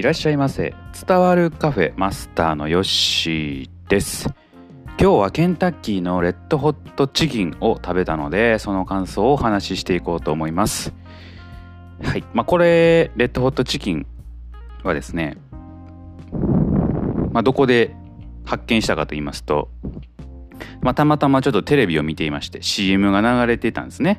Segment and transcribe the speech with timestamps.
[0.00, 0.74] いらっしゃいませ。
[1.06, 4.30] 伝わるカフェマスターのヨッシーです。
[4.98, 10.94] 今日はケンタッキーのレッドホットチキンを食べたのでその感想をお話ししていこうと思います。
[12.02, 12.24] はい。
[12.32, 14.06] まあこれレッドホットチキン
[14.84, 15.36] はですね
[17.32, 17.94] まあどこで
[18.46, 19.68] 発見したかと言いますと
[20.80, 24.18] まあ、たまたまちょっとテレビを見ていまして CM が流れてたんですね。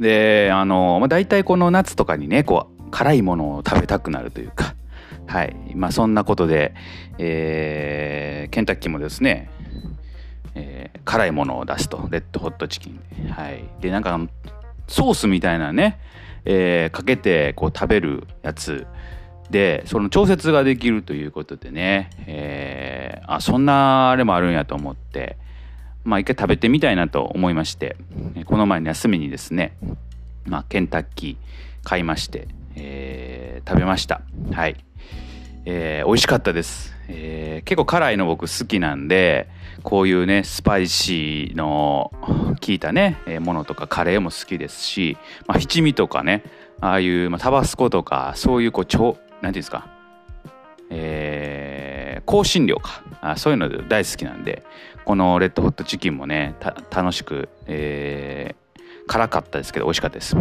[0.00, 4.74] であの、まあ、大体この夏とかにねこう辛いものを食べたくなるというか。
[5.26, 5.56] はい。
[5.74, 6.74] まあそんなことで、
[7.18, 9.50] えー、ケンタッキーもですね、
[10.54, 12.08] えー、辛いものを出すと。
[12.10, 14.18] レッドホットチキン,、はい、でなんか
[14.88, 15.98] ソースみたいなね、
[16.44, 18.86] えー、かけてこう食べるやつ。
[19.50, 25.36] でその調節ができるということでね、えー、あそんなあれもあるんやと思って
[26.02, 27.96] まあ一回食べてみたいなと思いまして
[28.46, 29.76] この前の休みにですね、
[30.46, 34.20] まあ、ケンタッキー買いまして、えー、食べました。
[34.52, 34.76] はい、
[35.64, 39.48] えー、美味しかったです、えー、結構辛いの僕好きなんで
[39.82, 46.44] こういうねスパイシーの効いたねものとかカレーも好きですし、まあ、七味とかね
[46.80, 49.88] ああいう、まあ、タバスコとかそういうこう超何ていうんですか
[50.88, 54.62] えー、香辛料かあそういうの大好きなんで
[55.04, 56.54] このレッドホットチキンもね
[56.90, 58.65] 楽しく、えー、
[59.06, 60.36] 辛かったですけど美味しかったです。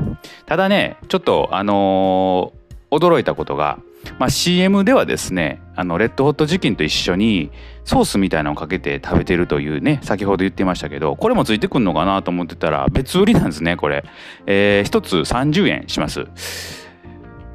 [0.46, 3.80] ただねちょっとあのー、驚いたことが、
[4.20, 7.52] まあ、CM ではですねあのレッドホットチキンと一緒に
[7.84, 14.04] ソースみたいなのをかけて食べてるというね先ほど言ってましたけどこれもついてくんのかなと思ってたら別売りなんですねこれ、
[14.46, 16.26] えー、1つ30円します。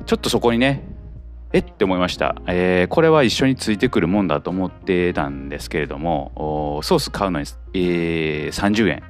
[0.07, 0.83] ちょっとそこにね
[1.53, 9.03] えって思いました、えー、これは一緒についてくるもんだと思ってたんですけれどもソース買うのに、えー、30円、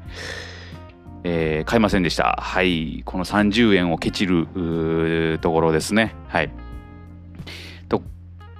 [1.24, 2.38] えー、買いませんでした。
[2.40, 3.02] はい。
[3.04, 6.14] この30円をケチるところですね。
[6.28, 6.50] はい。
[7.88, 8.02] と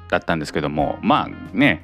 [0.08, 0.98] だったんですけども。
[1.02, 1.82] まあね。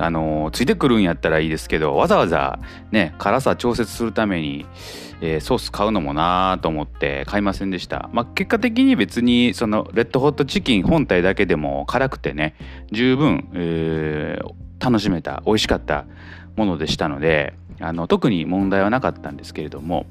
[0.00, 2.58] あのついてくるんやったらいいですけどわざわざ
[2.90, 4.64] ね辛さ調節するために、
[5.20, 12.54] えー、ソース買うのもなと思って買いませんでした、まあ、結果的に別にそのレッドホットチキン本体だけでも辛くてね
[12.92, 16.06] 十分、えー、楽しめた美味しかった
[16.56, 20.06] ものでしたのであの特に問題はなかったんですけれども、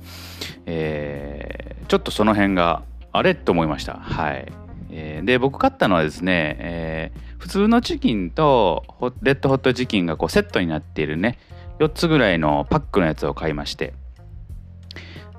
[0.66, 3.96] えー、ちょっとその辺があれと思いました。
[3.96, 4.52] はい、
[4.92, 8.84] えー、で僕買ったのはですね、えー普通のチキンと
[9.22, 11.38] レッドホットチキンがこうセットになっているね
[11.80, 13.94] 4つぐらいのパックのやつを買いまして。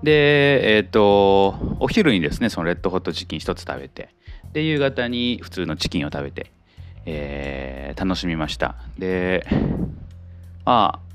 [0.03, 4.15] でえっ、ー、とお昼にですねそのレッドホットチキン1つ食べて
[4.53, 6.53] で夕方に普通のチキンを食べて、
[7.05, 8.77] えー、楽しみました。
[8.97, 9.45] で
[10.65, 11.08] まあ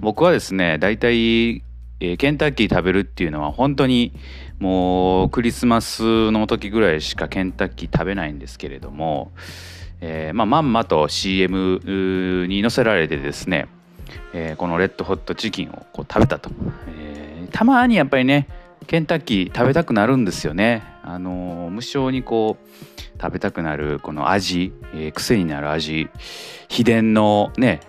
[0.00, 1.62] 僕はですね大体、
[2.00, 4.12] え、ケンタッキー食べるっていうのは本当に
[4.58, 9.32] もうクリスマスの時ぐらいしかケンタッキー食べないんですけれども
[10.00, 11.80] えー、まあ、まんまと CM
[12.48, 13.68] に載せられてですね、
[14.32, 16.50] えー、このレッドホットチキンをこう食べたと、
[16.98, 18.48] えー、たまにやっぱりね
[18.86, 20.84] ケンタッキー食べたくなるんですよね。
[21.02, 26.08] あの無性にこう食べたくなるこの味、え癖になる味
[26.68, 27.80] 秘伝のね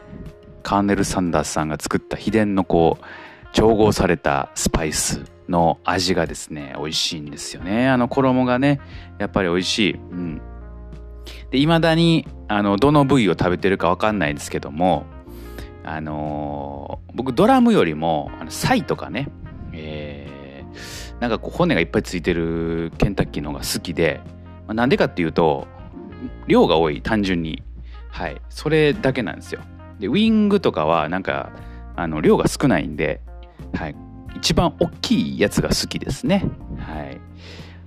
[0.67, 3.05] カーネル・サンダースさんが作った秘伝のこう
[3.53, 7.87] 調合されたスパイスの味がですね美味しいんですよね。
[7.87, 8.81] あの衣がね
[9.17, 10.41] やっぱり美味しい、うん、
[11.51, 15.05] で未だにあのどの部位を食べてるか分かんないですけども
[15.85, 19.29] あのー、僕ドラムよりもあのサイとかね、
[19.71, 24.19] えー、なんかこう骨がいっぱいついてるケンタッキーの方が好きで
[24.67, 25.65] な、ま、んでかっていうと
[26.45, 27.63] 量が多い単純に。
[28.09, 28.41] はい。
[28.49, 29.61] それだけなんですよ。
[29.99, 31.51] でウィングとかはなんか
[31.95, 33.21] あの量が少ないんで、
[33.73, 33.95] はい、
[34.35, 36.45] 一番大きいやつが好きですね。
[36.79, 37.19] はい。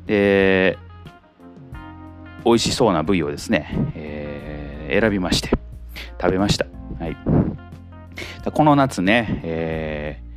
[0.07, 0.79] で
[2.45, 5.51] 美味しそうな部位をですね、えー、選びまして
[6.21, 6.67] 食べました。
[6.99, 7.17] はい、
[8.53, 10.31] この夏ね、えー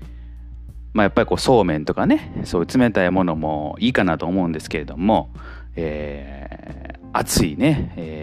[0.94, 5.34] まあ、やっぱりこうそうめんとかねそういう冷たいものもいいかなと思うんですけれども、
[5.76, 8.23] えー、暑いね、え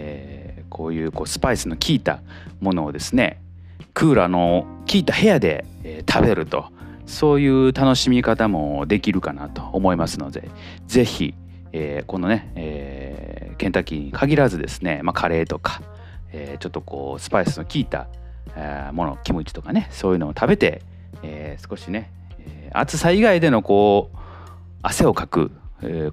[0.71, 2.21] こういうこうスパイスの効いた
[2.61, 3.39] ものをですね
[3.93, 6.65] クーラーの効いた部屋で、え、食べると
[7.05, 10.49] そういう楽しみ方もできるかなと思いますので
[10.87, 11.33] 是非、
[11.73, 15.81] えー、このね、えー、ケンタッキーに限らずですね、まあ、カレーとか、
[16.31, 18.07] えー、ちょっとこうスパイスの効いた、
[18.55, 20.81] えー、ものキムチとかねそういうのを食べて、
[21.21, 24.17] えー、少しね、えー、暑さ以外でのこう
[24.81, 25.51] 汗をかく、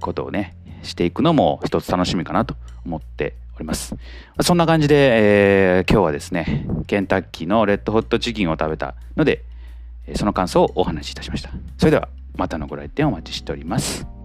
[0.01, 3.95] ことをねしていくのも一つ楽しみかなと思っております。
[4.41, 9.43] そんな感じで、えー、今日はですねケンタッキーのレッドホットチキンを食べたので
[10.15, 11.51] その感想をお話しいたしました。
[11.77, 14.18] それではまたのご来店お待ちしております。